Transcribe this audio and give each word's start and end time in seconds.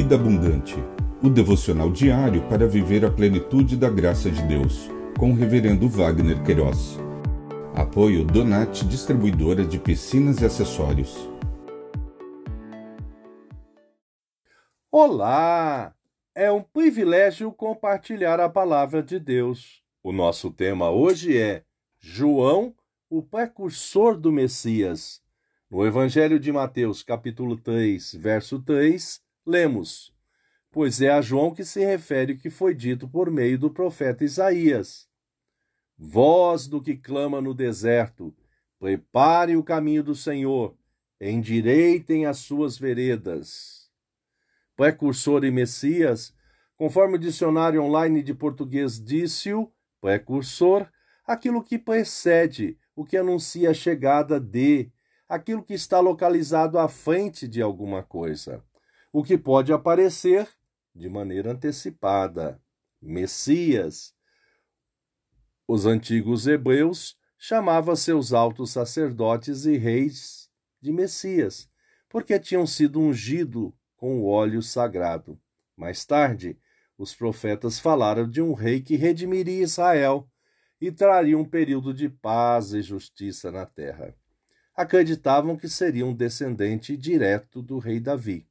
Vida 0.00 0.14
Abundante, 0.14 0.76
o 1.20 1.28
devocional 1.28 1.90
diário 1.90 2.48
para 2.48 2.68
viver 2.68 3.04
a 3.04 3.10
plenitude 3.10 3.76
da 3.76 3.90
graça 3.90 4.30
de 4.30 4.40
Deus, 4.46 4.88
com 5.18 5.32
o 5.32 5.34
Reverendo 5.34 5.88
Wagner 5.88 6.40
Queiroz. 6.44 6.96
Apoio 7.74 8.24
Donat 8.24 8.84
Distribuidora 8.84 9.64
de 9.64 9.76
Piscinas 9.76 10.40
e 10.40 10.44
Acessórios. 10.44 11.28
Olá! 14.88 15.92
É 16.32 16.48
um 16.52 16.62
privilégio 16.62 17.50
compartilhar 17.50 18.38
a 18.38 18.48
palavra 18.48 19.02
de 19.02 19.18
Deus. 19.18 19.82
O 20.00 20.12
nosso 20.12 20.52
tema 20.52 20.92
hoje 20.92 21.36
é 21.36 21.64
João, 21.98 22.72
o 23.10 23.20
precursor 23.20 24.16
do 24.16 24.30
Messias. 24.30 25.20
No 25.68 25.84
Evangelho 25.84 26.38
de 26.38 26.52
Mateus, 26.52 27.02
capítulo 27.02 27.56
3, 27.56 28.14
verso 28.14 28.60
3, 28.62 29.26
lemos: 29.48 30.14
Pois 30.70 31.00
é 31.00 31.08
a 31.08 31.22
João 31.22 31.52
que 31.52 31.64
se 31.64 31.84
refere 31.84 32.34
o 32.34 32.38
que 32.38 32.50
foi 32.50 32.74
dito 32.74 33.08
por 33.08 33.30
meio 33.30 33.58
do 33.58 33.70
profeta 33.70 34.22
Isaías. 34.22 35.08
Voz 35.96 36.68
do 36.68 36.80
que 36.80 36.96
clama 36.96 37.40
no 37.40 37.54
deserto, 37.54 38.32
prepare 38.78 39.56
o 39.56 39.64
caminho 39.64 40.04
do 40.04 40.14
Senhor, 40.14 40.76
endireitem 41.20 42.26
as 42.26 42.38
suas 42.38 42.78
veredas. 42.78 43.90
Precursor 44.76 45.42
e 45.44 45.50
Messias, 45.50 46.32
conforme 46.76 47.16
o 47.16 47.18
dicionário 47.18 47.82
online 47.82 48.22
de 48.22 48.32
português 48.32 49.02
disse-o, 49.02 49.72
precursor, 50.00 50.86
aquilo 51.26 51.64
que 51.64 51.76
precede, 51.76 52.78
o 52.94 53.04
que 53.04 53.16
anuncia 53.16 53.70
a 53.70 53.74
chegada 53.74 54.38
de, 54.38 54.92
aquilo 55.28 55.64
que 55.64 55.74
está 55.74 55.98
localizado 55.98 56.78
à 56.78 56.88
frente 56.88 57.48
de 57.48 57.60
alguma 57.60 58.04
coisa 58.04 58.62
o 59.12 59.22
que 59.22 59.38
pode 59.38 59.72
aparecer 59.72 60.48
de 60.94 61.08
maneira 61.08 61.52
antecipada. 61.52 62.60
Messias. 63.00 64.12
Os 65.66 65.86
antigos 65.86 66.46
hebreus 66.46 67.16
chamavam 67.38 67.94
seus 67.94 68.32
altos 68.32 68.72
sacerdotes 68.72 69.64
e 69.64 69.76
reis 69.76 70.50
de 70.80 70.92
Messias, 70.92 71.70
porque 72.08 72.38
tinham 72.40 72.66
sido 72.66 73.00
ungidos 73.00 73.72
com 73.96 74.20
o 74.20 74.26
óleo 74.26 74.62
sagrado. 74.62 75.40
Mais 75.76 76.04
tarde, 76.04 76.58
os 76.96 77.14
profetas 77.14 77.78
falaram 77.78 78.28
de 78.28 78.42
um 78.42 78.52
rei 78.52 78.80
que 78.80 78.96
redimiria 78.96 79.62
Israel 79.62 80.28
e 80.80 80.90
traria 80.90 81.38
um 81.38 81.44
período 81.44 81.94
de 81.94 82.08
paz 82.08 82.72
e 82.72 82.82
justiça 82.82 83.52
na 83.52 83.64
terra. 83.64 84.16
Acreditavam 84.74 85.56
que 85.56 85.68
seria 85.68 86.06
um 86.06 86.14
descendente 86.14 86.96
direto 86.96 87.62
do 87.62 87.78
rei 87.78 88.00
Davi 88.00 88.47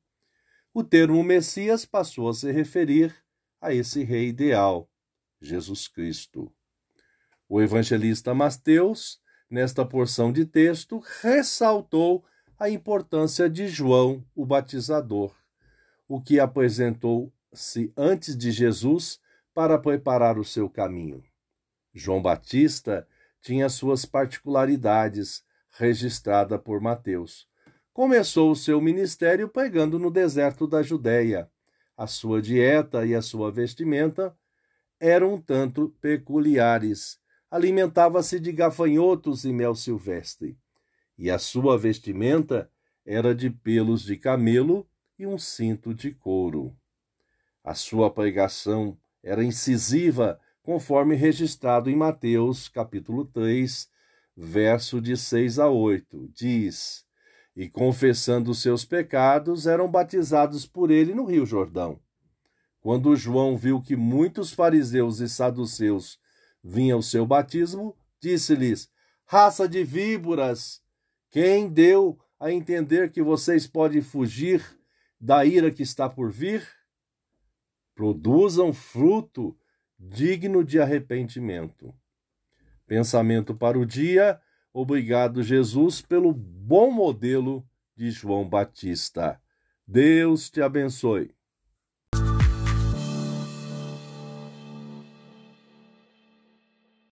o 0.80 0.83
termo 0.83 1.23
Messias 1.23 1.86
passou 1.86 2.30
a 2.30 2.36
se 2.36 2.52
referir 2.52 3.11
a 3.59 3.73
esse 3.73 4.03
rei 4.03 4.28
ideal, 4.28 4.88
Jesus 5.42 5.88
Cristo. 5.88 6.53
O 7.50 7.59
evangelista 7.59 8.31
Mateus, 8.31 9.20
nesta 9.50 9.83
porção 9.83 10.31
de 10.31 10.45
texto, 10.45 11.02
ressaltou 11.23 12.23
a 12.59 12.70
importância 12.70 13.50
de 13.50 13.67
João, 13.67 14.23
o 14.36 14.45
batizador, 14.45 15.33
o 16.08 16.22
que 16.22 16.39
apresentou-se 16.39 17.92
antes 17.98 18.38
de 18.38 18.52
Jesus 18.52 19.20
para 19.55 19.80
preparar 19.80 20.38
o 20.38 20.45
seu 20.45 20.70
caminho. 20.70 21.23
João 21.92 22.22
Batista 22.22 23.08
tinha 23.42 23.67
suas 23.67 24.05
particularidades 24.05 25.44
registrada 25.72 26.59
por 26.59 26.80
Mateus, 26.80 27.48
começou 27.98 28.52
o 28.52 28.56
seu 28.56 28.80
ministério 28.80 29.50
pregando 29.50 29.98
no 29.98 30.12
deserto 30.12 30.67
da 30.67 30.84
Judéia. 30.84 31.50
A 31.98 32.06
sua 32.06 32.39
dieta 32.39 33.04
e 33.04 33.16
a 33.16 33.23
sua 33.23 33.52
vestimenta 33.52 34.38
eram 35.00 35.33
um 35.33 35.42
tanto 35.42 35.89
peculiares. 35.99 37.17
Alimentava-se 37.49 38.39
de 38.39 38.52
gafanhotos 38.52 39.45
e 39.45 39.52
mel 39.52 39.73
silvestre. 39.73 40.55
E 41.17 41.32
a 41.32 41.39
sua 41.39 41.76
vestimenta 41.76 42.70
era 43.04 43.33
de 43.33 43.49
pelos 43.49 44.04
de 44.04 44.16
camelo 44.16 44.88
e 45.17 45.26
um 45.26 45.39
cinto 45.39 45.92
de 45.92 46.11
couro. 46.11 46.77
A 47.64 47.73
sua 47.73 48.11
pregação 48.11 48.95
era 49.23 49.43
incisiva, 49.43 50.39
conforme 50.61 51.16
registrado 51.16 51.89
em 51.89 51.95
Mateus, 51.95 52.70
capítulo 52.70 53.26
3, 53.26 53.89
verso 54.36 55.02
de 55.02 55.17
6 55.17 55.58
a 55.58 55.67
8. 55.67 56.30
Diz: 56.32 57.07
e, 57.58 57.68
confessando 57.68 58.54
seus 58.54 58.86
pecados, 58.86 59.66
eram 59.66 59.90
batizados 59.90 60.68
por 60.68 60.92
ele 60.92 61.16
no 61.16 61.26
Rio 61.26 61.44
Jordão. 61.44 62.00
Quando 62.80 63.16
João 63.16 63.58
viu 63.58 63.82
que 63.82 63.95
muitos 63.95 64.54
fariseus 64.54 65.20
e 65.20 65.28
saduceus 65.28 66.20
vinham 66.64 67.00
ao 67.00 67.02
seu 67.02 67.26
batismo, 67.26 67.98
disse-lhes: 68.22 68.92
Raça 69.26 69.67
de 69.67 69.84
víboras, 69.84 70.84
quem 71.32 71.67
deu 71.67 72.20
a 72.40 72.52
entender 72.52 73.12
que 73.12 73.23
vocês 73.23 73.66
podem 73.66 74.04
fugir 74.04 74.64
da 75.20 75.44
ira 75.44 75.72
que 75.72 75.82
está 75.82 76.08
por 76.08 76.32
vir? 76.32 76.64
Produzam 77.96 78.72
fruto 78.72 79.58
digno 79.98 80.64
de 80.64 80.80
arrependimento. 80.80 81.92
Pensamento 82.86 83.56
para 83.56 83.80
o 83.80 83.86
dia 83.86 84.40
Obrigado, 84.80 85.42
Jesus, 85.42 86.04
pelo 86.04 86.32
bom 86.32 86.92
modelo 86.92 87.67
de 87.95 88.11
João 88.11 88.48
Batista. 88.48 89.42
Deus 89.88 90.52
te 90.52 90.61
abençoe. 90.61 91.36